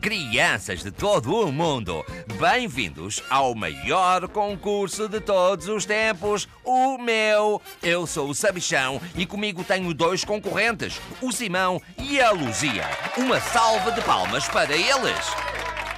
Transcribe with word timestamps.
crianças 0.00 0.82
de 0.82 0.90
todo 0.90 1.34
o 1.34 1.52
mundo! 1.52 2.04
Bem-vindos 2.38 3.22
ao 3.28 3.54
maior 3.54 4.28
concurso 4.28 5.08
de 5.08 5.20
todos 5.20 5.68
os 5.68 5.84
tempos, 5.84 6.48
o 6.64 6.98
meu! 6.98 7.60
Eu 7.82 8.06
sou 8.06 8.30
o 8.30 8.34
Sabichão 8.34 9.00
e 9.16 9.26
comigo 9.26 9.64
tenho 9.64 9.92
dois 9.92 10.24
concorrentes, 10.24 11.00
o 11.20 11.32
Simão 11.32 11.80
e 11.98 12.20
a 12.20 12.30
Luzia. 12.30 12.84
Uma 13.16 13.40
salva 13.40 13.92
de 13.92 14.00
palmas 14.02 14.46
para 14.48 14.76
eles! 14.76 15.26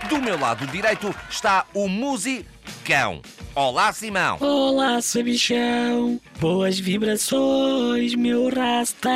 Do 0.09 0.21
meu 0.21 0.39
lado 0.39 0.67
direito 0.67 1.15
está 1.29 1.67
o 1.75 1.87
Musicão. 1.87 3.21
Olá, 3.63 3.93
Simão! 3.93 4.39
Olá, 4.41 5.03
sabichão! 5.03 6.19
Boas 6.39 6.79
vibrações, 6.79 8.15
meu 8.15 8.49
rasta! 8.49 9.11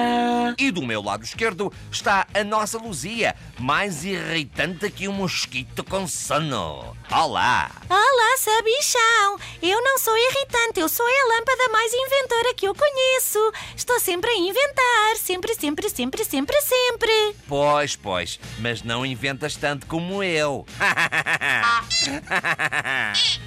E 0.59 0.71
do 0.71 0.83
meu 0.83 1.01
lado 1.01 1.25
esquerdo 1.25 1.73
está 1.91 2.27
a 2.35 2.45
nossa 2.45 2.77
Luzia, 2.77 3.35
mais 3.59 4.05
irritante 4.05 4.91
que 4.91 5.09
um 5.09 5.13
mosquito 5.13 5.83
com 5.83 6.07
sono. 6.07 6.95
Olá! 7.11 7.71
Olá, 7.89 8.37
sabichão! 8.37 9.39
Eu 9.63 9.83
não 9.83 9.97
sou 9.97 10.15
irritante, 10.15 10.79
eu 10.79 10.91
sou 10.91 11.07
a 11.07 11.37
lâmpada 11.37 11.69
mais 11.73 11.91
inventora 11.95 12.55
que 12.55 12.69
eu 12.69 12.75
conheço. 12.75 13.39
Estou 13.75 13.99
sempre 13.99 14.31
a 14.31 14.37
inventar, 14.37 15.17
sempre, 15.17 15.55
sempre, 15.55 15.89
sempre, 15.89 16.23
sempre, 16.23 16.61
sempre. 16.61 17.35
Pois, 17.49 17.97
pois, 17.97 18.39
mas 18.59 18.83
não 18.83 19.07
inventas 19.07 19.57
tanto 19.57 19.87
como 19.87 20.23
eu. 20.23 20.67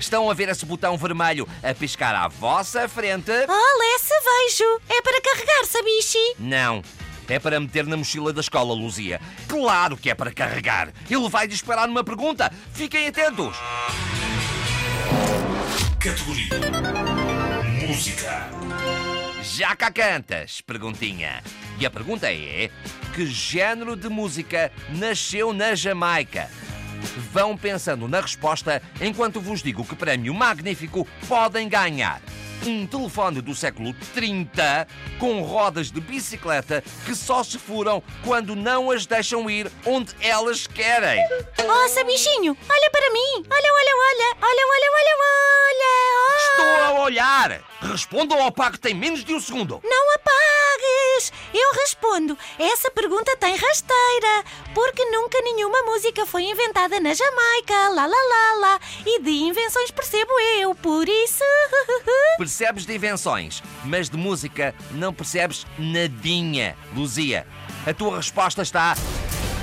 Estão 0.08 0.32
a 0.32 0.34
ver 0.34 0.48
esse 0.48 0.66
botão 0.66 0.98
vermelho 0.98 1.46
a 1.62 1.74
piscar 1.74 2.16
à 2.16 2.30
vossa 2.30 2.88
frente? 2.88 3.30
Olé, 3.30 3.98
se 4.00 4.14
vejo! 4.24 4.82
É 4.88 5.02
para 5.02 5.22
carregar, 5.22 5.66
sabichi? 5.66 6.36
Não. 6.40 6.82
É 7.28 7.38
para 7.38 7.60
meter 7.60 7.86
na 7.86 7.98
mochila 7.98 8.32
da 8.32 8.40
escola, 8.40 8.74
Luzia. 8.74 9.20
Claro 9.50 9.98
que 9.98 10.10
é 10.10 10.16
para 10.16 10.32
carregar. 10.32 10.94
Ele 11.10 11.28
vai 11.28 11.46
disparar 11.46 11.90
numa 11.90 12.06
pergunta. 12.06 12.50
Fiquem 12.72 13.10
atentos. 13.10 13.58
Categoria 16.00 16.56
Música. 17.86 18.50
Já 19.44 19.76
cá 19.76 19.92
cantas? 19.92 20.62
Perguntinha. 20.62 21.44
E 21.78 21.86
a 21.86 21.92
pergunta 21.92 22.32
é: 22.32 22.72
que 23.14 23.26
género 23.26 23.98
de 23.98 24.08
música 24.08 24.72
nasceu 24.88 25.52
na 25.52 25.76
Jamaica? 25.76 26.50
Vão 27.32 27.58
pensando 27.58 28.08
na 28.08 28.22
resposta 28.22 28.82
enquanto 29.02 29.42
vos 29.42 29.62
digo 29.62 29.86
que 29.86 29.96
prémio 29.96 30.34
magnífico 30.34 31.08
podem 31.28 31.68
ganhar. 31.68 32.22
Um 32.66 32.88
telefone 32.88 33.40
do 33.42 33.54
século 33.54 33.94
30 34.14 34.88
com 35.20 35.42
rodas 35.42 35.92
de 35.92 36.02
bicicleta 36.02 36.84
que 37.06 37.16
só 37.16 37.44
se 37.44 37.58
furam 37.58 38.02
quando 38.24 38.56
não 38.56 38.90
as 38.92 39.06
deixam 39.06 39.50
ir 39.50 39.72
onde 39.86 40.14
elas 40.20 40.66
querem. 40.68 41.20
Oh, 41.60 41.88
sabichinho, 41.90 42.58
olha 42.70 42.92
para 42.92 43.12
mim! 43.12 43.46
Olha, 43.50 43.74
olha, 43.74 43.94
olha! 43.96 44.38
Olha, 44.42 44.66
olha, 44.68 44.90
olha, 44.98 45.16
olha! 45.22 45.88
Estou 46.50 46.86
a 46.98 47.04
olhar! 47.04 47.62
Respondam 47.82 48.42
ao 48.42 48.52
par 48.52 48.72
que 48.72 48.80
tem 48.80 48.94
menos 48.94 49.24
de 49.24 49.34
um 49.34 49.40
segundo. 49.40 49.80
Não 49.84 50.16
apagues! 50.16 50.37
Respondo. 51.88 52.38
Essa 52.60 52.92
pergunta 52.92 53.38
tem 53.38 53.56
rasteira, 53.56 54.44
porque 54.74 55.06
nunca 55.06 55.40
nenhuma 55.40 55.84
música 55.84 56.26
foi 56.26 56.44
inventada 56.44 57.00
na 57.00 57.14
Jamaica. 57.14 57.88
Lá, 57.96 58.06
lá, 58.06 58.08
lá, 58.08 58.60
lá. 58.60 58.80
E 59.06 59.22
de 59.22 59.32
invenções 59.32 59.90
percebo 59.90 60.30
eu, 60.60 60.76
por 60.76 61.08
isso. 61.08 61.46
Percebes 62.38 62.86
de 62.86 62.94
invenções, 62.94 63.64
mas 63.86 64.10
de 64.10 64.18
música 64.18 64.76
não 64.92 65.14
percebes 65.14 65.66
nadinha. 65.80 66.78
Luzia, 66.94 67.48
a 67.86 67.94
tua 67.94 68.18
resposta 68.18 68.62
está 68.62 68.94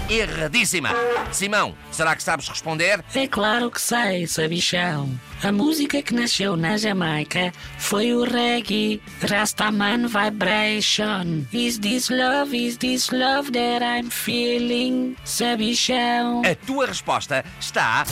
erradíssima. 0.08 0.90
Simão, 1.32 1.74
será 1.90 2.14
que 2.14 2.22
sabes 2.22 2.48
responder? 2.48 3.04
É 3.14 3.26
claro 3.26 3.70
que 3.70 3.80
sei, 3.80 4.26
sabichão. 4.26 5.08
A 5.42 5.50
música 5.50 6.02
que 6.02 6.14
nasceu 6.14 6.56
na 6.56 6.76
Jamaica 6.76 7.52
foi 7.78 8.14
o 8.14 8.24
reggae, 8.24 9.02
Rastaman 9.28 10.06
Vibration. 10.06 11.46
Is 11.52 11.78
this 11.78 12.08
love, 12.08 12.56
is 12.56 12.76
this 12.76 13.10
love 13.10 13.50
that 13.52 13.84
I'm 13.84 14.10
feeling, 14.10 15.16
sabichão? 15.24 16.42
A 16.44 16.54
tua 16.66 16.86
resposta 16.86 17.44
está 17.60 18.04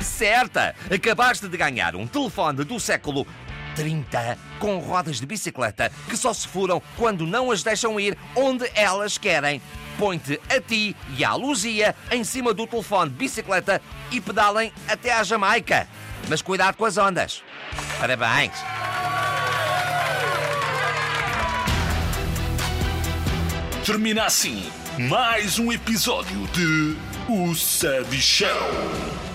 certa. 0.00 0.74
Acabaste 0.92 1.48
de 1.48 1.56
ganhar 1.56 1.94
um 1.94 2.06
telefone 2.06 2.64
do 2.64 2.80
século 2.80 3.26
30 3.74 4.36
com 4.58 4.78
rodas 4.78 5.20
de 5.20 5.26
bicicleta 5.26 5.90
que 6.08 6.16
só 6.16 6.32
se 6.32 6.46
furam 6.46 6.82
quando 6.96 7.26
não 7.26 7.50
as 7.50 7.62
deixam 7.62 7.98
ir 7.98 8.16
onde 8.34 8.70
elas 8.74 9.16
querem. 9.16 9.62
Põe-te 10.00 10.40
a 10.48 10.58
ti 10.58 10.96
e 11.18 11.22
à 11.22 11.34
Luzia 11.34 11.94
em 12.10 12.24
cima 12.24 12.54
do 12.54 12.66
telefone 12.66 13.10
de 13.10 13.16
bicicleta 13.16 13.82
e 14.10 14.18
pedalem 14.18 14.72
até 14.88 15.12
à 15.12 15.22
Jamaica. 15.22 15.86
Mas 16.26 16.40
cuidado 16.40 16.76
com 16.76 16.86
as 16.86 16.96
ondas. 16.96 17.42
Parabéns! 17.98 18.52
Termina 23.84 24.24
assim 24.24 24.72
mais 24.98 25.58
um 25.58 25.70
episódio 25.70 26.46
de 26.48 26.96
O 27.28 27.54
Sabichão. 27.54 29.29